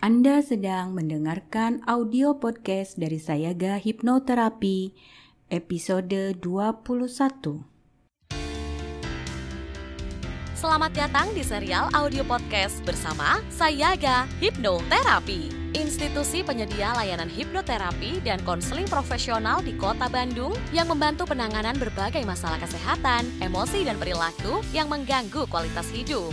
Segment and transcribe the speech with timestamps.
[0.00, 4.96] Anda sedang mendengarkan audio podcast dari Sayaga Hipnoterapi
[5.52, 6.40] episode 21.
[10.56, 18.88] Selamat datang di serial audio podcast bersama Sayaga Hipnoterapi, institusi penyedia layanan hipnoterapi dan konseling
[18.88, 25.44] profesional di Kota Bandung yang membantu penanganan berbagai masalah kesehatan, emosi, dan perilaku yang mengganggu
[25.52, 26.32] kualitas hidup.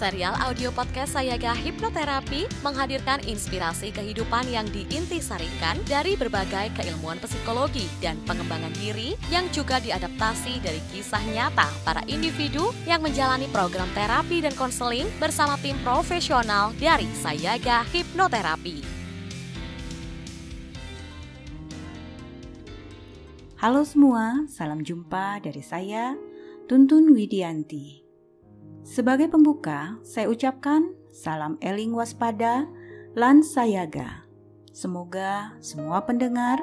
[0.00, 8.16] Serial audio podcast Sayaga Hipnoterapi menghadirkan inspirasi kehidupan yang diintisarikan dari berbagai keilmuan psikologi dan
[8.24, 14.56] pengembangan diri yang juga diadaptasi dari kisah nyata para individu yang menjalani program terapi dan
[14.56, 18.80] konseling bersama tim profesional dari Sayaga Hipnoterapi.
[23.60, 26.16] Halo semua, salam jumpa dari saya,
[26.64, 28.09] Tuntun Widianti.
[28.90, 32.66] Sebagai pembuka, saya ucapkan salam eling waspada,
[33.14, 34.26] lan sayaga.
[34.74, 36.58] Semoga semua pendengar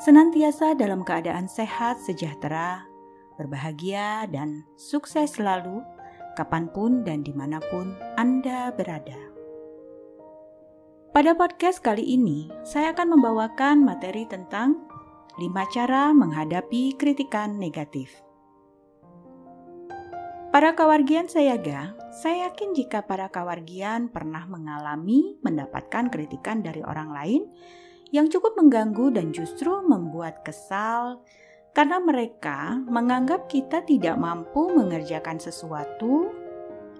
[0.00, 2.88] senantiasa dalam keadaan sehat, sejahtera,
[3.36, 5.84] berbahagia, dan sukses selalu
[6.40, 9.20] kapan pun dan di mana pun Anda berada.
[11.12, 14.88] Pada podcast kali ini, saya akan membawakan materi tentang
[15.36, 18.27] 5 cara menghadapi kritikan negatif.
[20.58, 27.46] Para kawargian Sayaga, saya yakin jika para kawargian pernah mengalami mendapatkan kritikan dari orang lain
[28.10, 31.22] yang cukup mengganggu dan justru membuat kesal
[31.78, 36.34] karena mereka menganggap kita tidak mampu mengerjakan sesuatu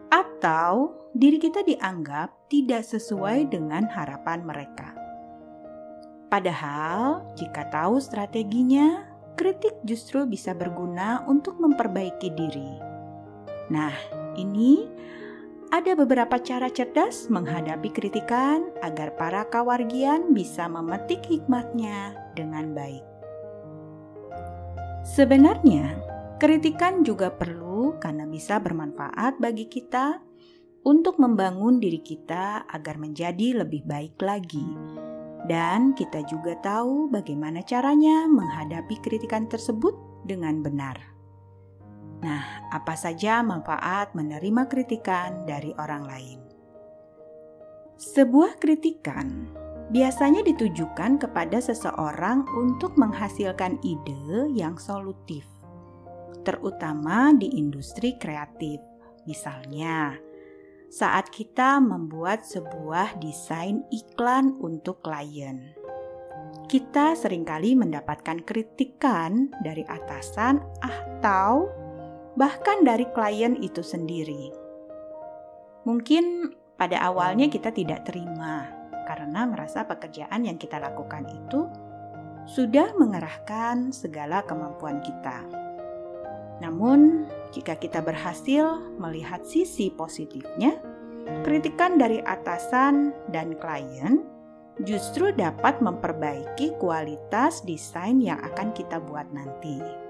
[0.06, 4.94] atau diri kita dianggap tidak sesuai dengan harapan mereka.
[6.30, 9.02] Padahal, jika tahu strateginya,
[9.34, 12.87] kritik justru bisa berguna untuk memperbaiki diri
[13.68, 13.92] Nah,
[14.36, 14.88] ini
[15.68, 23.04] ada beberapa cara cerdas menghadapi kritikan agar para kawargian bisa memetik hikmatnya dengan baik.
[25.04, 26.00] Sebenarnya,
[26.40, 30.24] kritikan juga perlu karena bisa bermanfaat bagi kita
[30.88, 34.64] untuk membangun diri kita agar menjadi lebih baik lagi.
[35.44, 41.17] Dan kita juga tahu bagaimana caranya menghadapi kritikan tersebut dengan benar.
[42.18, 46.38] Nah, apa saja manfaat menerima kritikan dari orang lain?
[47.98, 49.46] Sebuah kritikan
[49.90, 55.46] biasanya ditujukan kepada seseorang untuk menghasilkan ide yang solutif,
[56.42, 58.82] terutama di industri kreatif.
[59.26, 60.18] Misalnya,
[60.88, 65.78] saat kita membuat sebuah desain iklan untuk klien,
[66.68, 71.77] kita sering kali mendapatkan kritikan dari atasan atau
[72.34, 74.52] bahkan dari klien itu sendiri.
[75.88, 78.68] Mungkin pada awalnya kita tidak terima
[79.08, 81.64] karena merasa pekerjaan yang kita lakukan itu
[82.48, 85.44] sudah mengerahkan segala kemampuan kita.
[86.58, 90.76] Namun, jika kita berhasil melihat sisi positifnya,
[91.44, 94.24] kritikan dari atasan dan klien
[94.82, 100.07] justru dapat memperbaiki kualitas desain yang akan kita buat nanti.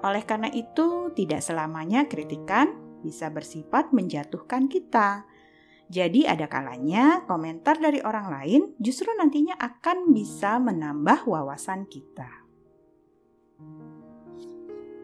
[0.00, 2.72] Oleh karena itu, tidak selamanya kritikan
[3.04, 5.28] bisa bersifat menjatuhkan kita.
[5.90, 12.40] Jadi, ada kalanya komentar dari orang lain justru nantinya akan bisa menambah wawasan kita.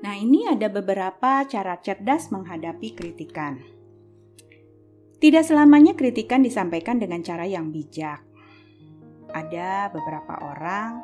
[0.06, 3.58] Nah, ini ada beberapa cara cerdas menghadapi kritikan.
[5.16, 8.22] Tidak selamanya kritikan disampaikan dengan cara yang bijak.
[9.32, 11.02] Ada beberapa orang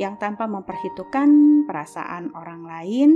[0.00, 3.10] yang tanpa memperhitungkan perasaan orang lain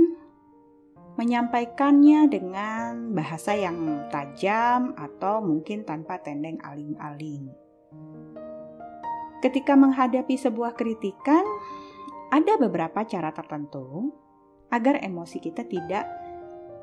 [1.19, 7.51] menyampaikannya dengan bahasa yang tajam atau mungkin tanpa tendeng aling-aling.
[9.43, 11.43] Ketika menghadapi sebuah kritikan,
[12.31, 14.15] ada beberapa cara tertentu
[14.71, 16.07] agar emosi kita tidak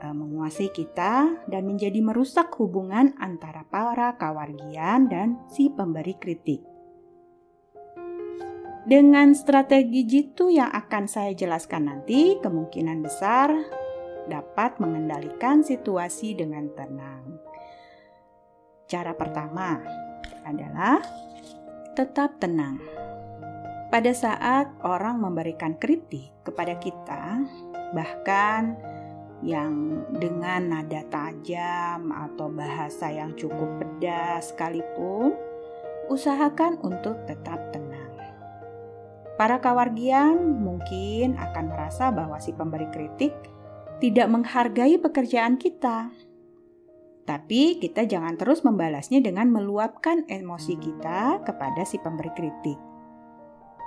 [0.05, 6.76] uh, menguasai kita dan menjadi merusak hubungan antara para kawargian dan si pemberi kritik.
[8.87, 13.51] Dengan strategi jitu yang akan saya jelaskan nanti, kemungkinan besar
[14.31, 17.43] dapat mengendalikan situasi dengan tenang.
[18.87, 19.83] Cara pertama
[20.47, 21.03] adalah
[21.99, 22.79] tetap tenang.
[23.91, 27.43] Pada saat orang memberikan kritik kepada kita,
[27.95, 28.63] Bahkan
[29.45, 35.37] yang dengan nada tajam atau bahasa yang cukup pedas sekalipun,
[36.11, 37.86] usahakan untuk tetap tenang.
[39.37, 43.37] Para kawargian mungkin akan merasa bahwa si pemberi kritik
[44.01, 46.09] tidak menghargai pekerjaan kita.
[47.29, 52.79] Tapi kita jangan terus membalasnya dengan meluapkan emosi kita kepada si pemberi kritik.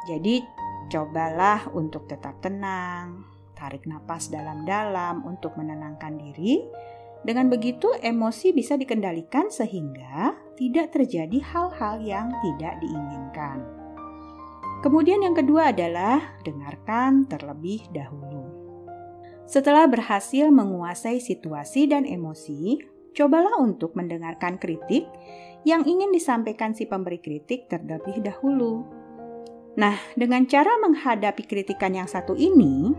[0.06, 0.44] Jadi,
[0.92, 3.24] cobalah untuk tetap tenang,
[3.56, 6.68] tarik napas dalam-dalam untuk menenangkan diri.
[7.24, 13.79] Dengan begitu, emosi bisa dikendalikan sehingga tidak terjadi hal-hal yang tidak diinginkan.
[14.80, 18.48] Kemudian, yang kedua adalah dengarkan terlebih dahulu.
[19.50, 22.80] Setelah berhasil menguasai situasi dan emosi,
[23.18, 25.10] cobalah untuk mendengarkan kritik
[25.68, 28.86] yang ingin disampaikan si pemberi kritik terlebih dahulu.
[29.76, 32.96] Nah, dengan cara menghadapi kritikan yang satu ini,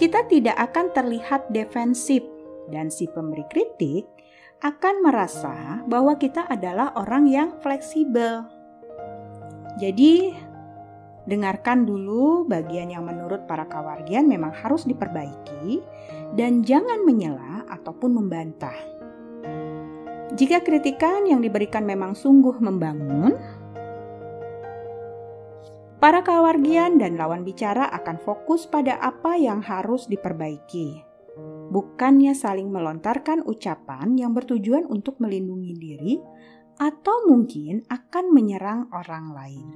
[0.00, 2.24] kita tidak akan terlihat defensif
[2.72, 4.08] dan si pemberi kritik
[4.60, 8.44] akan merasa bahwa kita adalah orang yang fleksibel.
[9.80, 10.32] Jadi,
[11.28, 15.82] dengarkan dulu bagian yang menurut para kawargian memang harus diperbaiki
[16.38, 18.76] dan jangan menyela ataupun membantah.
[20.30, 23.34] Jika kritikan yang diberikan memang sungguh membangun,
[25.98, 31.02] para kawargian dan lawan bicara akan fokus pada apa yang harus diperbaiki,
[31.74, 36.14] bukannya saling melontarkan ucapan yang bertujuan untuk melindungi diri
[36.80, 39.68] atau mungkin akan menyerang orang lain.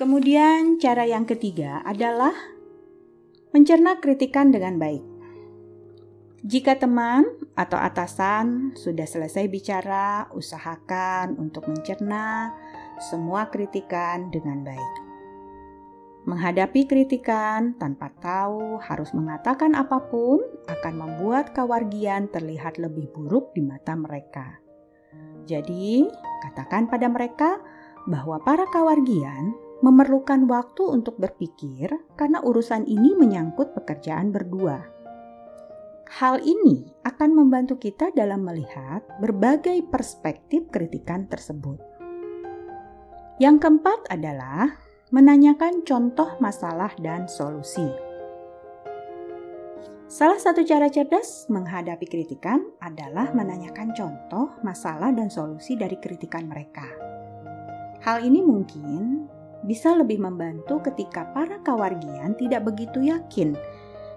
[0.00, 2.32] Kemudian, cara yang ketiga adalah
[3.52, 5.04] mencerna kritikan dengan baik.
[6.40, 12.48] Jika teman atau atasan sudah selesai bicara, usahakan untuk mencerna
[12.96, 14.94] semua kritikan dengan baik.
[16.24, 23.60] Menghadapi kritikan tanpa tahu harus mengatakan apa pun akan membuat kawargian terlihat lebih buruk di
[23.60, 24.64] mata mereka.
[25.44, 26.08] Jadi,
[26.48, 27.60] katakan pada mereka
[28.08, 35.00] bahwa para kawargian memerlukan waktu untuk berpikir karena urusan ini menyangkut pekerjaan berdua
[36.10, 41.78] Hal ini akan membantu kita dalam melihat berbagai perspektif kritikan tersebut.
[43.38, 44.74] Yang keempat adalah
[45.14, 47.86] menanyakan contoh masalah dan solusi.
[50.10, 56.90] Salah satu cara cerdas menghadapi kritikan adalah menanyakan contoh, masalah, dan solusi dari kritikan mereka.
[58.02, 59.30] Hal ini mungkin
[59.64, 63.56] bisa lebih membantu ketika para kawargian tidak begitu yakin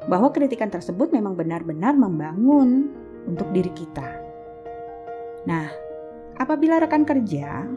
[0.08, 2.92] bahwa kritikan tersebut memang benar-benar membangun
[3.28, 4.20] untuk diri kita.
[5.48, 5.68] Nah,
[6.40, 7.68] apabila rekan kerja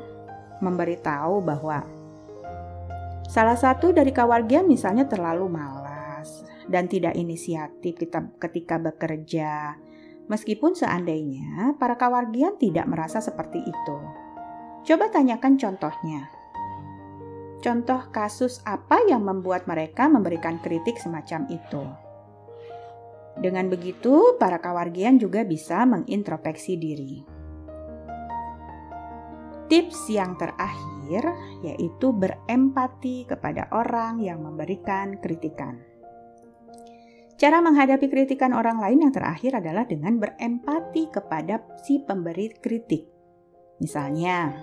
[0.63, 1.87] memberitahu bahwa
[3.27, 7.99] salah satu dari kawarga misalnya terlalu malas dan tidak inisiatif
[8.39, 9.79] ketika bekerja,
[10.27, 13.97] meskipun seandainya para kawargian tidak merasa seperti itu.
[14.87, 16.36] Coba tanyakan contohnya.
[17.67, 21.83] Contoh kasus apa yang membuat mereka memberikan kritik semacam itu?
[23.43, 27.27] Dengan begitu, para kawargian juga bisa mengintrospeksi diri.
[29.67, 31.27] Tips yang terakhir
[31.67, 35.83] yaitu berempati kepada orang yang memberikan kritikan.
[37.35, 43.11] Cara menghadapi kritikan orang lain yang terakhir adalah dengan berempati kepada si pemberi kritik.
[43.83, 44.55] Misalnya,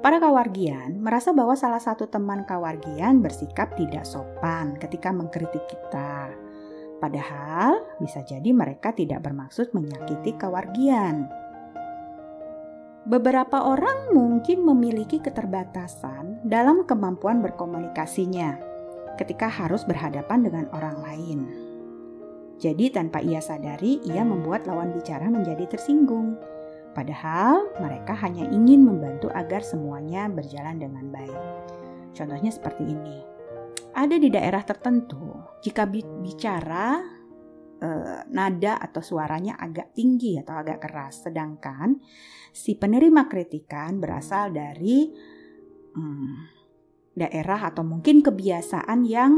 [0.00, 6.32] para kawargian merasa bahwa salah satu teman kawargian bersikap tidak sopan ketika mengkritik kita
[6.96, 11.28] Padahal bisa jadi mereka tidak bermaksud menyakiti kewargian.
[13.06, 18.58] Beberapa orang mungkin memiliki keterbatasan dalam kemampuan berkomunikasinya
[19.14, 21.38] ketika harus berhadapan dengan orang lain.
[22.56, 26.40] Jadi, tanpa ia sadari, ia membuat lawan bicara menjadi tersinggung.
[26.96, 31.42] Padahal mereka hanya ingin membantu agar semuanya berjalan dengan baik.
[32.16, 33.36] Contohnya seperti ini
[33.96, 35.88] ada di daerah tertentu, jika
[36.20, 37.00] bicara
[37.80, 41.96] eh, nada atau suaranya agak tinggi atau agak keras, sedangkan
[42.52, 45.08] si penerima kritikan berasal dari
[45.96, 46.36] hmm,
[47.16, 49.32] daerah atau mungkin kebiasaan yang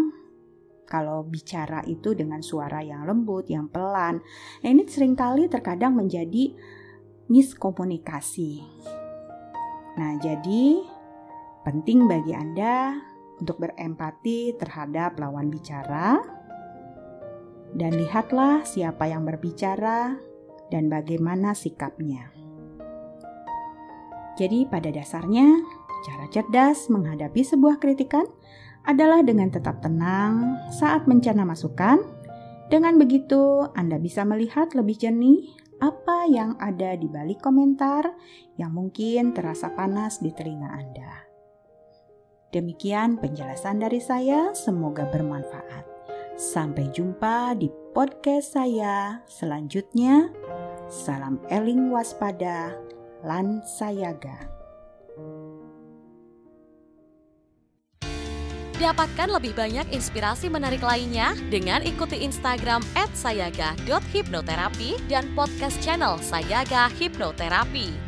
[0.90, 4.18] kalau bicara itu dengan suara yang lembut, yang pelan.
[4.64, 6.56] Nah, ini sering kali terkadang menjadi
[7.28, 8.64] miskomunikasi.
[10.00, 10.80] Nah, jadi
[11.64, 12.96] penting bagi Anda
[13.38, 16.18] untuk berempati terhadap lawan bicara,
[17.76, 20.16] dan lihatlah siapa yang berbicara
[20.72, 22.32] dan bagaimana sikapnya.
[24.38, 25.60] Jadi, pada dasarnya,
[26.06, 28.24] cara cerdas menghadapi sebuah kritikan
[28.86, 31.98] adalah dengan tetap tenang saat mencana masukan.
[32.70, 38.10] Dengan begitu, Anda bisa melihat lebih jernih apa yang ada di balik komentar
[38.58, 41.12] yang mungkin terasa panas di telinga Anda.
[42.50, 45.84] Demikian penjelasan dari saya, semoga bermanfaat.
[46.38, 50.32] Sampai jumpa di podcast saya selanjutnya.
[50.88, 52.72] Salam eling waspada,
[53.20, 54.57] lan sayaga.
[58.78, 68.07] Dapatkan lebih banyak inspirasi menarik lainnya dengan ikuti Instagram @sayaga.hipnoterapi dan podcast channel Sayaga Hipnoterapi.